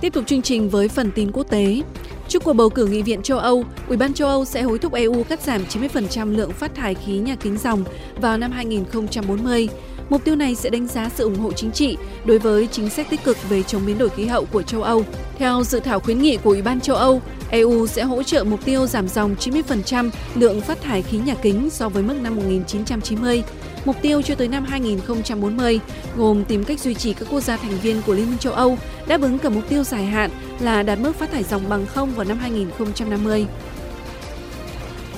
Tiếp 0.00 0.12
tục 0.12 0.24
chương 0.26 0.42
trình 0.42 0.68
với 0.68 0.88
phần 0.88 1.10
tin 1.14 1.32
quốc 1.32 1.46
tế. 1.50 1.82
Trước 2.28 2.44
cuộc 2.44 2.52
bầu 2.52 2.70
cử 2.70 2.86
nghị 2.86 3.02
viện 3.02 3.22
châu 3.22 3.38
Âu, 3.38 3.64
Ủy 3.88 3.96
ban 3.96 4.14
châu 4.14 4.28
Âu 4.28 4.44
sẽ 4.44 4.62
hối 4.62 4.78
thúc 4.78 4.92
EU 4.92 5.22
cắt 5.22 5.40
giảm 5.40 5.62
90% 5.68 6.36
lượng 6.36 6.50
phát 6.50 6.74
thải 6.74 6.94
khí 6.94 7.18
nhà 7.18 7.36
kính 7.36 7.58
dòng 7.58 7.84
vào 8.20 8.38
năm 8.38 8.52
2040. 8.52 9.68
Mục 10.08 10.24
tiêu 10.24 10.36
này 10.36 10.54
sẽ 10.54 10.70
đánh 10.70 10.86
giá 10.86 11.08
sự 11.08 11.24
ủng 11.24 11.38
hộ 11.38 11.52
chính 11.52 11.72
trị 11.72 11.96
đối 12.24 12.38
với 12.38 12.68
chính 12.72 12.90
sách 12.90 13.10
tích 13.10 13.24
cực 13.24 13.36
về 13.48 13.62
chống 13.62 13.82
biến 13.86 13.98
đổi 13.98 14.08
khí 14.08 14.26
hậu 14.26 14.44
của 14.44 14.62
châu 14.62 14.82
Âu. 14.82 15.04
Theo 15.38 15.62
dự 15.62 15.80
thảo 15.80 16.00
khuyến 16.00 16.18
nghị 16.22 16.36
của 16.36 16.50
Ủy 16.50 16.62
ban 16.62 16.80
châu 16.80 16.96
Âu, 16.96 17.22
EU 17.50 17.86
sẽ 17.86 18.02
hỗ 18.02 18.22
trợ 18.22 18.44
mục 18.44 18.64
tiêu 18.64 18.86
giảm 18.86 19.08
dòng 19.08 19.34
90% 19.40 20.10
lượng 20.34 20.60
phát 20.60 20.80
thải 20.82 21.02
khí 21.02 21.18
nhà 21.18 21.34
kính 21.42 21.70
so 21.70 21.88
với 21.88 22.02
mức 22.02 22.14
năm 22.22 22.36
1990. 22.36 23.42
Mục 23.84 23.96
tiêu 24.02 24.22
cho 24.22 24.34
tới 24.34 24.48
năm 24.48 24.64
2040 24.64 25.80
gồm 26.16 26.44
tìm 26.44 26.64
cách 26.64 26.80
duy 26.80 26.94
trì 26.94 27.12
các 27.12 27.28
quốc 27.30 27.40
gia 27.40 27.56
thành 27.56 27.78
viên 27.82 28.02
của 28.06 28.14
Liên 28.14 28.30
minh 28.30 28.38
châu 28.38 28.52
Âu 28.52 28.78
đáp 29.06 29.20
ứng 29.20 29.38
cả 29.38 29.48
mục 29.48 29.68
tiêu 29.68 29.84
dài 29.84 30.04
hạn 30.04 30.30
là 30.60 30.82
đạt 30.82 30.98
mức 30.98 31.16
phát 31.16 31.30
thải 31.30 31.44
dòng 31.44 31.68
bằng 31.68 31.86
không 31.86 32.10
vào 32.10 32.24
năm 32.24 32.38
2050. 32.38 33.46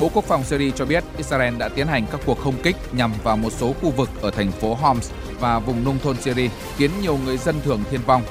Bộ 0.00 0.10
Quốc 0.14 0.24
phòng 0.24 0.44
Syria 0.44 0.70
cho 0.70 0.84
biết 0.84 1.04
Israel 1.16 1.56
đã 1.56 1.68
tiến 1.68 1.86
hành 1.86 2.06
các 2.12 2.20
cuộc 2.26 2.38
không 2.38 2.62
kích 2.62 2.76
nhằm 2.92 3.12
vào 3.22 3.36
một 3.36 3.52
số 3.52 3.74
khu 3.82 3.90
vực 3.90 4.08
ở 4.22 4.30
thành 4.30 4.52
phố 4.52 4.74
Homs 4.74 5.10
và 5.40 5.58
vùng 5.58 5.84
nông 5.84 5.98
thôn 5.98 6.16
Syria, 6.16 6.48
khiến 6.76 6.90
nhiều 7.02 7.18
người 7.24 7.36
dân 7.36 7.60
thường 7.64 7.80
thiên 7.90 8.00
vong. 8.06 8.22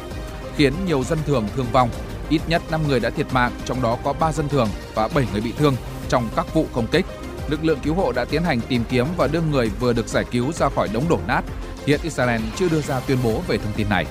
Khiến 0.56 0.74
nhiều 0.86 1.04
dân 1.04 1.20
thường 1.26 1.48
thương 1.56 1.66
vong. 1.72 1.90
Ít 2.30 2.42
nhất 2.48 2.62
5 2.72 2.88
người 2.88 3.00
đã 3.00 3.10
thiệt 3.10 3.26
mạng, 3.32 3.52
trong 3.66 3.82
đó 3.82 3.98
có 4.04 4.14
3 4.14 4.32
dân 4.32 4.50
thường 4.50 4.70
và 4.94 5.08
7 5.08 5.26
người 5.32 5.42
bị 5.42 5.54
thương 5.58 5.76
trong 6.10 6.30
các 6.36 6.54
vụ 6.54 6.66
không 6.74 6.88
kích. 6.88 7.06
Lực 7.50 7.66
lượng 7.66 7.80
cứu 7.84 7.94
hộ 7.94 8.12
đã 8.12 8.26
tiến 8.26 8.44
hành 8.44 8.60
tìm 8.62 8.84
kiếm 8.90 9.06
và 9.18 9.28
đưa 9.28 9.42
người 9.42 9.72
vừa 9.80 9.94
được 9.94 10.08
giải 10.08 10.26
cứu 10.32 10.52
ra 10.54 10.70
khỏi 10.70 10.90
đống 10.94 11.10
đổ 11.10 11.20
nát. 11.28 11.42
Hiện 11.86 12.00
Israel 12.04 12.42
chưa 12.56 12.70
đưa 12.70 12.82
ra 12.82 13.00
tuyên 13.00 13.18
bố 13.24 13.42
về 13.48 13.58
thông 13.58 13.74
tin 13.76 13.90
này. 13.90 14.06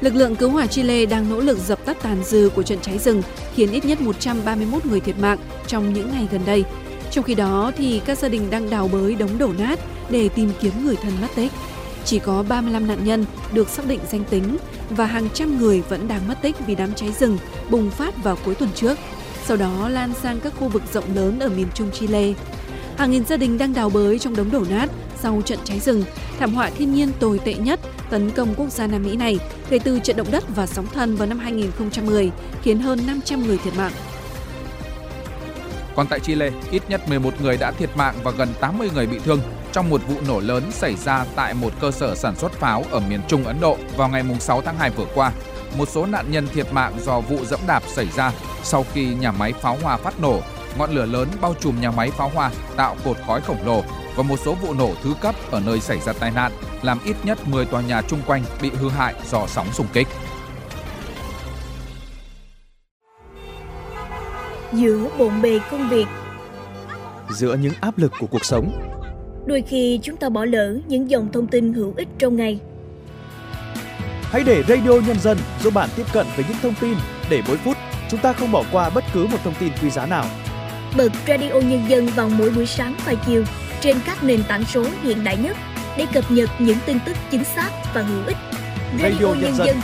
Lực 0.00 0.14
lượng 0.14 0.36
cứu 0.36 0.50
hỏa 0.50 0.66
Chile 0.66 1.06
đang 1.06 1.30
nỗ 1.30 1.40
lực 1.40 1.58
dập 1.58 1.84
tắt 1.84 1.96
tàn 2.02 2.24
dư 2.24 2.50
của 2.54 2.62
trận 2.62 2.78
cháy 2.82 2.98
rừng, 2.98 3.22
khiến 3.54 3.72
ít 3.72 3.84
nhất 3.84 4.00
131 4.00 4.86
người 4.86 5.00
thiệt 5.00 5.18
mạng 5.18 5.38
trong 5.66 5.92
những 5.92 6.10
ngày 6.10 6.28
gần 6.30 6.40
đây. 6.46 6.64
Trong 7.10 7.24
khi 7.24 7.34
đó, 7.34 7.72
thì 7.76 8.00
các 8.04 8.18
gia 8.18 8.28
đình 8.28 8.50
đang 8.50 8.70
đào 8.70 8.88
bới 8.92 9.14
đống 9.14 9.38
đổ 9.38 9.52
nát 9.58 9.78
để 10.10 10.28
tìm 10.28 10.50
kiếm 10.60 10.72
người 10.84 10.96
thân 10.96 11.12
mất 11.20 11.28
tích. 11.34 11.52
Chỉ 12.04 12.18
có 12.18 12.44
35 12.48 12.86
nạn 12.86 12.98
nhân 13.04 13.24
được 13.52 13.68
xác 13.68 13.86
định 13.86 14.00
danh 14.10 14.24
tính 14.24 14.56
và 14.90 15.06
hàng 15.06 15.28
trăm 15.34 15.58
người 15.58 15.82
vẫn 15.88 16.08
đang 16.08 16.28
mất 16.28 16.34
tích 16.42 16.56
vì 16.66 16.74
đám 16.74 16.94
cháy 16.94 17.12
rừng 17.20 17.38
bùng 17.70 17.90
phát 17.90 18.24
vào 18.24 18.38
cuối 18.44 18.54
tuần 18.54 18.70
trước, 18.74 18.98
sau 19.44 19.56
đó 19.56 19.88
lan 19.88 20.12
sang 20.22 20.40
các 20.40 20.52
khu 20.56 20.68
vực 20.68 20.82
rộng 20.92 21.14
lớn 21.14 21.40
ở 21.40 21.48
miền 21.48 21.66
trung 21.74 21.90
Chile. 21.92 22.32
Hàng 22.96 23.10
nghìn 23.10 23.24
gia 23.24 23.36
đình 23.36 23.58
đang 23.58 23.74
đào 23.74 23.90
bới 23.90 24.18
trong 24.18 24.36
đống 24.36 24.50
đổ 24.50 24.64
nát 24.70 24.90
sau 25.22 25.42
trận 25.44 25.58
cháy 25.64 25.80
rừng, 25.80 26.04
thảm 26.38 26.54
họa 26.54 26.70
thiên 26.70 26.94
nhiên 26.94 27.08
tồi 27.20 27.38
tệ 27.38 27.54
nhất 27.54 27.80
tấn 28.10 28.30
công 28.30 28.54
quốc 28.54 28.68
gia 28.68 28.86
Nam 28.86 29.02
Mỹ 29.02 29.16
này 29.16 29.38
kể 29.68 29.78
từ 29.78 30.00
trận 30.00 30.16
động 30.16 30.30
đất 30.30 30.44
và 30.48 30.66
sóng 30.66 30.86
thần 30.86 31.16
vào 31.16 31.28
năm 31.28 31.38
2010, 31.38 32.30
khiến 32.62 32.78
hơn 32.78 33.00
500 33.06 33.46
người 33.46 33.58
thiệt 33.58 33.76
mạng. 33.76 33.92
Còn 35.96 36.06
tại 36.06 36.20
Chile, 36.20 36.50
ít 36.70 36.82
nhất 36.88 37.08
11 37.08 37.40
người 37.42 37.56
đã 37.56 37.70
thiệt 37.70 37.90
mạng 37.96 38.14
và 38.22 38.30
gần 38.30 38.48
80 38.60 38.90
người 38.94 39.06
bị 39.06 39.18
thương 39.24 39.40
trong 39.72 39.90
một 39.90 40.00
vụ 40.08 40.14
nổ 40.28 40.40
lớn 40.40 40.62
xảy 40.72 40.94
ra 40.96 41.24
tại 41.36 41.54
một 41.54 41.72
cơ 41.80 41.90
sở 41.90 42.14
sản 42.14 42.36
xuất 42.36 42.52
pháo 42.52 42.84
ở 42.90 43.00
miền 43.00 43.20
Trung 43.28 43.44
Ấn 43.44 43.60
Độ 43.60 43.76
vào 43.96 44.08
ngày 44.08 44.22
6 44.40 44.62
tháng 44.62 44.78
2 44.78 44.90
vừa 44.90 45.06
qua. 45.14 45.32
Một 45.78 45.88
số 45.88 46.06
nạn 46.06 46.30
nhân 46.30 46.48
thiệt 46.54 46.72
mạng 46.72 46.92
do 47.04 47.20
vụ 47.20 47.44
dẫm 47.44 47.60
đạp 47.66 47.82
xảy 47.86 48.06
ra 48.16 48.32
sau 48.62 48.84
khi 48.92 49.14
nhà 49.14 49.32
máy 49.32 49.52
pháo 49.52 49.78
hoa 49.82 49.96
phát 49.96 50.20
nổ. 50.20 50.40
Ngọn 50.78 50.90
lửa 50.90 51.06
lớn 51.06 51.28
bao 51.40 51.54
trùm 51.60 51.80
nhà 51.80 51.90
máy 51.90 52.10
pháo 52.10 52.28
hoa 52.28 52.50
tạo 52.76 52.96
cột 53.04 53.16
khói 53.26 53.40
khổng 53.40 53.66
lồ 53.66 53.82
và 54.16 54.22
một 54.22 54.36
số 54.44 54.54
vụ 54.54 54.74
nổ 54.74 54.94
thứ 55.02 55.14
cấp 55.20 55.34
ở 55.50 55.60
nơi 55.66 55.80
xảy 55.80 56.00
ra 56.00 56.12
tai 56.12 56.30
nạn, 56.30 56.52
làm 56.82 56.98
ít 57.04 57.16
nhất 57.24 57.48
10 57.48 57.66
tòa 57.66 57.82
nhà 57.82 58.02
chung 58.02 58.20
quanh 58.26 58.42
bị 58.62 58.70
hư 58.70 58.88
hại 58.88 59.14
do 59.30 59.46
sóng 59.46 59.66
xung 59.72 59.86
kích. 59.92 60.08
Giữa 64.72 65.08
bộn 65.18 65.42
bề 65.42 65.58
công 65.70 65.88
việc 65.88 66.06
Giữa 67.30 67.54
những 67.54 67.72
áp 67.80 67.98
lực 67.98 68.12
của 68.20 68.26
cuộc 68.26 68.44
sống 68.44 68.72
Đôi 69.46 69.62
khi 69.62 70.00
chúng 70.02 70.16
ta 70.16 70.28
bỏ 70.28 70.44
lỡ 70.44 70.78
những 70.88 71.10
dòng 71.10 71.32
thông 71.32 71.46
tin 71.46 71.72
hữu 71.72 71.94
ích 71.96 72.08
trong 72.18 72.36
ngày 72.36 72.60
Hãy 74.22 74.42
để 74.46 74.62
Radio 74.68 74.92
Nhân 75.06 75.18
dân 75.20 75.38
giúp 75.62 75.74
bạn 75.74 75.88
tiếp 75.96 76.06
cận 76.12 76.26
với 76.36 76.44
những 76.48 76.58
thông 76.62 76.74
tin 76.80 76.94
để 77.30 77.42
mỗi 77.48 77.56
phút 77.56 77.76
chúng 78.08 78.20
ta 78.20 78.32
không 78.32 78.52
bỏ 78.52 78.62
qua 78.72 78.90
bất 78.90 79.04
cứ 79.12 79.26
một 79.26 79.38
thông 79.44 79.54
tin 79.60 79.72
quý 79.82 79.90
giá 79.90 80.06
nào. 80.06 80.24
Bật 80.96 81.12
Radio 81.28 81.52
Nhân 81.52 81.84
dân 81.88 82.06
vào 82.06 82.28
mỗi 82.28 82.50
buổi 82.50 82.66
sáng 82.66 82.94
và 83.06 83.14
chiều 83.26 83.44
trên 83.86 83.96
các 84.06 84.24
nền 84.24 84.40
tảng 84.48 84.64
số 84.64 84.84
hiện 85.02 85.24
đại 85.24 85.36
nhất 85.36 85.56
để 85.96 86.06
cập 86.14 86.24
nhật 86.30 86.50
những 86.58 86.76
tin 86.86 86.98
tức 87.06 87.16
chính 87.30 87.44
xác 87.44 87.70
và 87.94 88.02
hữu 88.02 88.26
ích. 88.26 88.36
Radio, 89.02 89.08
Radio 89.08 89.34
Nhân, 89.42 89.54
dân, 89.54 89.76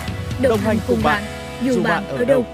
đồng, 0.42 0.50
đồng 0.50 0.58
hành 0.58 0.76
cùng 0.88 0.98
bạn, 1.04 1.22
dù, 1.62 1.72
dù 1.72 1.82
bạn 1.82 2.04
ở 2.08 2.24
đâu. 2.24 2.46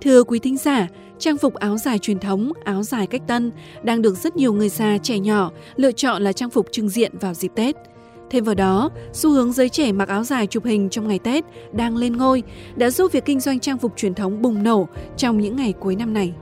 Thưa 0.00 0.24
quý 0.24 0.38
thính 0.38 0.56
giả, 0.56 0.86
trang 1.18 1.38
phục 1.38 1.54
áo 1.54 1.76
dài 1.76 1.98
truyền 1.98 2.18
thống, 2.18 2.52
áo 2.64 2.82
dài 2.82 3.06
cách 3.06 3.22
tân 3.26 3.52
đang 3.82 4.02
được 4.02 4.14
rất 4.14 4.36
nhiều 4.36 4.52
người 4.52 4.68
già 4.68 4.98
trẻ 5.02 5.18
nhỏ 5.18 5.50
lựa 5.76 5.92
chọn 5.92 6.22
là 6.22 6.32
trang 6.32 6.50
phục 6.50 6.66
trưng 6.72 6.88
diện 6.88 7.18
vào 7.20 7.34
dịp 7.34 7.52
Tết. 7.54 7.76
Thêm 8.30 8.44
vào 8.44 8.54
đó, 8.54 8.90
xu 9.12 9.30
hướng 9.30 9.52
giới 9.52 9.68
trẻ 9.68 9.92
mặc 9.92 10.08
áo 10.08 10.24
dài 10.24 10.46
chụp 10.46 10.64
hình 10.64 10.90
trong 10.90 11.08
ngày 11.08 11.18
Tết 11.18 11.44
đang 11.72 11.96
lên 11.96 12.16
ngôi, 12.16 12.42
đã 12.76 12.90
giúp 12.90 13.12
việc 13.12 13.24
kinh 13.24 13.40
doanh 13.40 13.60
trang 13.60 13.78
phục 13.78 13.92
truyền 13.96 14.14
thống 14.14 14.42
bùng 14.42 14.62
nổ 14.62 14.88
trong 15.16 15.38
những 15.38 15.56
ngày 15.56 15.74
cuối 15.80 15.96
năm 15.96 16.14
này. 16.14 16.34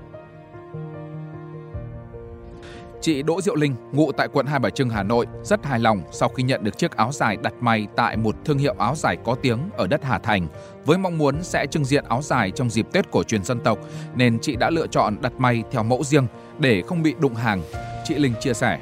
Chị 3.00 3.22
Đỗ 3.22 3.40
Diệu 3.40 3.54
Linh, 3.54 3.74
ngụ 3.92 4.12
tại 4.12 4.28
quận 4.32 4.46
Hai 4.46 4.58
Bà 4.58 4.70
Trưng, 4.70 4.90
Hà 4.90 5.02
Nội, 5.02 5.26
rất 5.42 5.66
hài 5.66 5.78
lòng 5.78 6.02
sau 6.12 6.28
khi 6.28 6.42
nhận 6.42 6.64
được 6.64 6.78
chiếc 6.78 6.96
áo 6.96 7.12
dài 7.12 7.36
đặt 7.42 7.54
may 7.60 7.86
tại 7.96 8.16
một 8.16 8.36
thương 8.44 8.58
hiệu 8.58 8.74
áo 8.78 8.94
dài 8.96 9.16
có 9.24 9.34
tiếng 9.34 9.58
ở 9.76 9.86
đất 9.86 10.04
Hà 10.04 10.18
Thành. 10.18 10.48
Với 10.84 10.98
mong 10.98 11.18
muốn 11.18 11.42
sẽ 11.42 11.66
trưng 11.66 11.84
diện 11.84 12.04
áo 12.08 12.22
dài 12.22 12.50
trong 12.50 12.70
dịp 12.70 12.86
Tết 12.92 13.10
cổ 13.10 13.22
truyền 13.22 13.44
dân 13.44 13.60
tộc, 13.60 13.78
nên 14.14 14.38
chị 14.38 14.56
đã 14.56 14.70
lựa 14.70 14.86
chọn 14.86 15.16
đặt 15.20 15.32
may 15.38 15.62
theo 15.70 15.82
mẫu 15.82 16.04
riêng 16.04 16.26
để 16.58 16.82
không 16.82 17.02
bị 17.02 17.14
đụng 17.20 17.34
hàng. 17.34 17.62
Chị 18.04 18.14
Linh 18.14 18.32
chia 18.40 18.54
sẻ. 18.54 18.78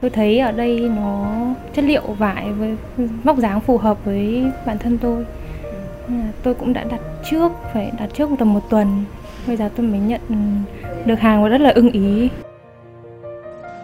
Tôi 0.00 0.10
thấy 0.10 0.38
ở 0.38 0.52
đây 0.52 0.90
nó 0.96 1.26
chất 1.74 1.84
liệu 1.84 2.02
vải 2.02 2.52
với 2.52 2.76
vóc 3.24 3.38
dáng 3.38 3.60
phù 3.60 3.78
hợp 3.78 4.04
với 4.04 4.44
bản 4.66 4.78
thân 4.78 4.98
tôi. 4.98 5.24
Tôi 6.42 6.54
cũng 6.54 6.72
đã 6.72 6.84
đặt 6.84 7.00
trước, 7.30 7.52
phải 7.72 7.92
đặt 7.98 8.10
trước 8.14 8.30
tầm 8.38 8.54
một 8.54 8.70
tuần. 8.70 9.04
Bây 9.46 9.56
giờ 9.56 9.70
tôi 9.76 9.86
mới 9.86 10.00
nhận 10.00 10.20
được 11.04 11.20
hàng 11.20 11.42
và 11.42 11.48
rất 11.48 11.60
là 11.60 11.70
ưng 11.70 11.90
ý. 11.90 12.28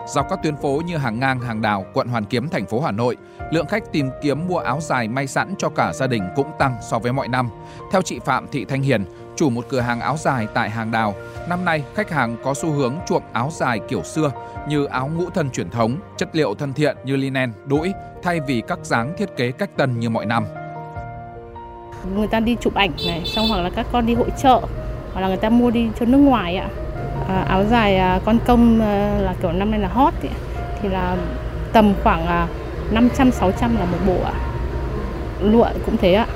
Dọc 0.07 0.29
các 0.31 0.43
tuyến 0.43 0.57
phố 0.57 0.83
như 0.87 0.97
hàng 0.97 1.21
ngang, 1.21 1.41
hàng 1.41 1.63
đào, 1.63 1.87
quận 1.93 2.09
Hoàn 2.09 2.25
Kiếm, 2.25 2.49
thành 2.49 2.67
phố 2.67 2.81
Hà 2.81 2.91
Nội, 2.91 3.17
lượng 3.51 3.67
khách 3.67 3.93
tìm 3.93 4.11
kiếm 4.23 4.49
mua 4.49 4.59
áo 4.59 4.81
dài 4.81 5.09
may 5.09 5.27
sẵn 5.27 5.55
cho 5.59 5.69
cả 5.69 5.93
gia 5.93 6.07
đình 6.07 6.23
cũng 6.37 6.51
tăng 6.59 6.77
so 6.91 6.99
với 6.99 7.13
mọi 7.13 7.29
năm. 7.29 7.51
Theo 7.93 8.03
chị 8.03 8.19
Phạm 8.25 8.49
Thị 8.53 8.65
Thanh 8.65 8.83
Hiền, 8.83 9.05
chủ 9.37 9.51
một 9.51 9.65
cửa 9.69 9.81
hàng 9.81 10.01
áo 10.01 10.17
dài 10.19 10.47
tại 10.55 10.71
hàng 10.71 10.91
đào, 10.91 11.15
năm 11.49 11.65
nay 11.65 11.85
khách 11.95 12.11
hàng 12.11 12.37
có 12.45 12.55
xu 12.55 12.71
hướng 12.71 12.95
chuộng 13.07 13.23
áo 13.33 13.51
dài 13.53 13.81
kiểu 13.89 14.03
xưa 14.03 14.33
như 14.69 14.85
áo 14.85 15.11
ngũ 15.17 15.31
thân 15.31 15.51
truyền 15.51 15.71
thống, 15.71 15.97
chất 16.17 16.29
liệu 16.33 16.55
thân 16.55 16.73
thiện 16.73 16.97
như 17.05 17.17
linen, 17.17 17.53
đũi 17.67 17.93
thay 18.23 18.41
vì 18.41 18.63
các 18.69 18.79
dáng 18.83 19.15
thiết 19.19 19.37
kế 19.37 19.51
cách 19.51 19.71
tân 19.77 20.01
như 20.01 20.11
mọi 20.11 20.27
năm. 20.27 20.45
Người 22.15 22.27
ta 22.27 22.41
đi 22.41 22.57
chụp 22.61 22.75
ảnh 22.75 22.93
này, 23.07 23.23
xong 23.25 23.49
hoặc 23.49 23.61
là 23.61 23.71
các 23.77 23.87
con 23.93 24.07
đi 24.07 24.15
hội 24.15 24.31
trợ, 24.43 24.61
hoặc 25.13 25.21
là 25.21 25.29
người 25.29 25.37
ta 25.37 25.51
mua 25.51 25.71
đi 25.71 25.89
cho 26.01 26.07
nước 26.07 26.19
ngoài 26.19 26.57
ạ 26.57 26.69
à, 26.77 26.84
À, 27.29 27.45
áo 27.49 27.65
dài 27.65 27.97
à, 27.97 28.21
con 28.25 28.39
công 28.47 28.81
à, 28.81 29.19
là 29.21 29.35
kiểu 29.43 29.53
năm 29.53 29.71
nay 29.71 29.81
là 29.81 29.89
hot 29.89 30.15
ấy, 30.23 30.31
thì 30.83 30.89
là 30.89 31.17
tầm 31.73 31.95
khoảng 32.03 32.27
à, 32.27 32.47
500 32.91 33.31
600 33.31 33.77
là 33.77 33.85
một 33.85 33.99
bộ 34.07 34.17
ạ. 34.25 34.33
Lụa 35.41 35.69
cũng 35.87 35.97
thế 35.97 36.15
ạ. 36.15 36.27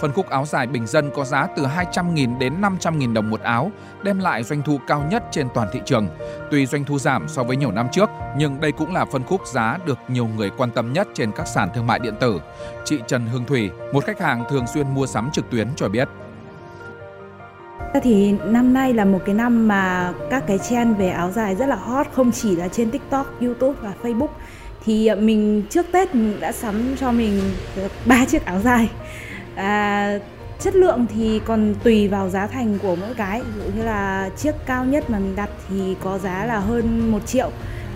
Phân 0.00 0.12
khúc 0.12 0.28
áo 0.28 0.46
dài 0.46 0.66
bình 0.66 0.86
dân 0.86 1.10
có 1.14 1.24
giá 1.24 1.46
từ 1.56 1.66
200.000 1.66 2.38
đến 2.38 2.60
500.000 2.60 3.12
đồng 3.12 3.30
một 3.30 3.40
áo, 3.40 3.70
đem 4.02 4.18
lại 4.18 4.42
doanh 4.42 4.62
thu 4.62 4.78
cao 4.86 5.02
nhất 5.10 5.22
trên 5.30 5.48
toàn 5.54 5.68
thị 5.72 5.80
trường. 5.84 6.08
Tuy 6.50 6.66
doanh 6.66 6.84
thu 6.84 6.98
giảm 6.98 7.28
so 7.28 7.42
với 7.42 7.56
nhiều 7.56 7.70
năm 7.70 7.88
trước, 7.92 8.10
nhưng 8.36 8.60
đây 8.60 8.72
cũng 8.72 8.94
là 8.94 9.04
phân 9.04 9.24
khúc 9.24 9.46
giá 9.46 9.78
được 9.86 9.98
nhiều 10.08 10.28
người 10.36 10.50
quan 10.56 10.70
tâm 10.70 10.92
nhất 10.92 11.08
trên 11.14 11.32
các 11.32 11.46
sàn 11.46 11.68
thương 11.74 11.86
mại 11.86 11.98
điện 11.98 12.14
tử. 12.20 12.40
Chị 12.84 12.98
Trần 13.06 13.26
Hương 13.26 13.44
Thủy, 13.44 13.70
một 13.92 14.04
khách 14.04 14.20
hàng 14.20 14.44
thường 14.50 14.66
xuyên 14.66 14.94
mua 14.94 15.06
sắm 15.06 15.30
trực 15.32 15.50
tuyến 15.50 15.68
cho 15.76 15.88
biết. 15.88 16.08
Thì 18.02 18.34
năm 18.44 18.72
nay 18.72 18.94
là 18.94 19.04
một 19.04 19.18
cái 19.26 19.34
năm 19.34 19.68
mà 19.68 20.12
các 20.30 20.44
cái 20.46 20.58
trend 20.58 20.98
về 20.98 21.08
áo 21.08 21.30
dài 21.30 21.54
rất 21.54 21.66
là 21.66 21.76
hot 21.76 22.06
không 22.12 22.32
chỉ 22.32 22.56
là 22.56 22.68
trên 22.68 22.90
TikTok, 22.90 23.40
YouTube 23.40 23.78
và 23.82 23.92
Facebook. 24.02 24.28
Thì 24.84 25.06
ờ, 25.06 25.16
mình 25.16 25.62
trước 25.70 25.86
Tết 25.92 26.14
mình 26.14 26.40
đã 26.40 26.52
sắm 26.52 26.96
cho 27.00 27.12
mình 27.12 27.40
ba 28.06 28.24
chiếc 28.24 28.44
áo 28.44 28.60
dài. 28.60 28.90
À, 29.54 30.18
chất 30.60 30.74
lượng 30.74 31.06
thì 31.14 31.40
còn 31.44 31.74
tùy 31.84 32.08
vào 32.08 32.28
giá 32.28 32.46
thành 32.46 32.78
của 32.82 32.96
mỗi 32.96 33.14
cái 33.14 33.42
ví 33.42 33.62
dụ 33.64 33.70
như 33.76 33.84
là 33.84 34.30
chiếc 34.36 34.52
cao 34.66 34.84
nhất 34.84 35.10
mà 35.10 35.18
mình 35.18 35.36
đặt 35.36 35.50
thì 35.68 35.96
có 36.02 36.18
giá 36.18 36.46
là 36.46 36.58
hơn 36.58 37.10
1 37.10 37.26
triệu 37.26 37.50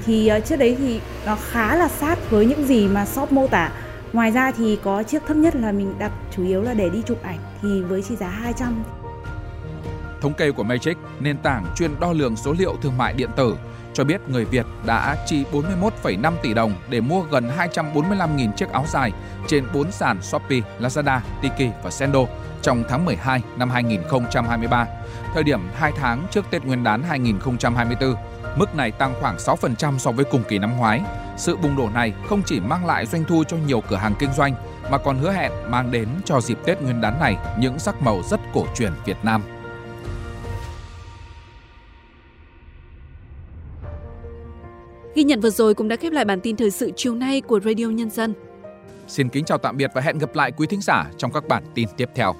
thì 0.06 0.28
ờ, 0.28 0.40
trước 0.40 0.56
đấy 0.56 0.76
thì 0.78 1.00
nó 1.26 1.36
khá 1.50 1.76
là 1.76 1.88
sát 1.88 2.30
với 2.30 2.46
những 2.46 2.66
gì 2.66 2.88
mà 2.88 3.06
shop 3.06 3.32
mô 3.32 3.46
tả 3.46 3.70
ngoài 4.12 4.30
ra 4.30 4.52
thì 4.52 4.78
có 4.84 5.02
chiếc 5.02 5.22
thấp 5.26 5.36
nhất 5.36 5.56
là 5.56 5.72
mình 5.72 5.94
đặt 5.98 6.12
chủ 6.36 6.44
yếu 6.44 6.62
là 6.62 6.74
để 6.74 6.88
đi 6.90 7.02
chụp 7.06 7.22
ảnh 7.22 7.38
thì 7.62 7.82
với 7.82 8.02
chỉ 8.08 8.16
giá 8.16 8.28
200 8.28 8.84
Thống 10.22 10.34
kê 10.34 10.50
của 10.50 10.62
Matrix, 10.62 10.96
nền 11.20 11.38
tảng 11.38 11.66
chuyên 11.76 12.00
đo 12.00 12.12
lường 12.12 12.36
số 12.36 12.54
liệu 12.58 12.76
thương 12.82 12.98
mại 12.98 13.12
điện 13.12 13.30
tử, 13.36 13.56
cho 13.94 14.04
biết 14.04 14.20
người 14.28 14.44
Việt 14.44 14.66
đã 14.86 15.16
chi 15.26 15.44
41,5 15.52 16.32
tỷ 16.42 16.54
đồng 16.54 16.74
để 16.90 17.00
mua 17.00 17.20
gần 17.20 17.50
245.000 17.58 18.52
chiếc 18.52 18.70
áo 18.70 18.84
dài 18.88 19.12
trên 19.48 19.64
4 19.74 19.92
sàn 19.92 20.22
Shopee, 20.22 20.60
Lazada, 20.80 21.20
Tiki 21.42 21.72
và 21.82 21.90
Sendo 21.90 22.20
trong 22.62 22.84
tháng 22.88 23.04
12 23.04 23.42
năm 23.56 23.70
2023, 23.70 24.86
thời 25.34 25.42
điểm 25.42 25.60
2 25.74 25.92
tháng 25.96 26.26
trước 26.30 26.44
Tết 26.50 26.64
Nguyên 26.64 26.84
đán 26.84 27.02
2024. 27.02 28.14
Mức 28.56 28.74
này 28.74 28.90
tăng 28.90 29.14
khoảng 29.20 29.36
6% 29.36 29.98
so 29.98 30.10
với 30.10 30.24
cùng 30.24 30.44
kỳ 30.48 30.58
năm 30.58 30.76
ngoái. 30.76 31.02
Sự 31.36 31.56
bùng 31.56 31.76
nổ 31.76 31.88
này 31.94 32.12
không 32.28 32.42
chỉ 32.46 32.60
mang 32.60 32.86
lại 32.86 33.06
doanh 33.06 33.24
thu 33.24 33.44
cho 33.44 33.56
nhiều 33.66 33.80
cửa 33.88 33.96
hàng 33.96 34.14
kinh 34.18 34.32
doanh, 34.32 34.54
mà 34.90 34.98
còn 34.98 35.18
hứa 35.18 35.32
hẹn 35.32 35.52
mang 35.68 35.90
đến 35.90 36.08
cho 36.24 36.40
dịp 36.40 36.58
Tết 36.64 36.82
Nguyên 36.82 37.00
đán 37.00 37.20
này 37.20 37.36
những 37.58 37.78
sắc 37.78 38.02
màu 38.02 38.22
rất 38.30 38.40
cổ 38.54 38.66
truyền 38.74 38.92
Việt 39.04 39.16
Nam. 39.22 39.42
Ghi 45.22 45.26
nhận 45.26 45.40
vừa 45.40 45.50
rồi 45.50 45.74
cũng 45.74 45.88
đã 45.88 45.96
khép 45.96 46.12
lại 46.12 46.24
bản 46.24 46.40
tin 46.40 46.56
thời 46.56 46.70
sự 46.70 46.90
chiều 46.96 47.14
nay 47.14 47.40
của 47.40 47.60
Radio 47.60 47.86
Nhân 47.86 48.10
dân. 48.10 48.34
Xin 49.08 49.28
kính 49.28 49.44
chào 49.44 49.58
tạm 49.58 49.76
biệt 49.76 49.90
và 49.94 50.00
hẹn 50.00 50.18
gặp 50.18 50.34
lại 50.34 50.52
quý 50.56 50.66
thính 50.66 50.80
giả 50.82 51.10
trong 51.18 51.32
các 51.32 51.48
bản 51.48 51.64
tin 51.74 51.88
tiếp 51.96 52.08
theo. 52.14 52.34